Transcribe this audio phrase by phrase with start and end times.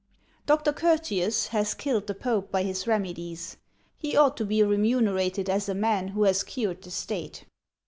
[0.47, 0.73] "Dr.
[0.73, 3.57] Curtius has killed the pope by his remedies;
[3.99, 7.45] he ought to be remunerated as a man who has cured the state."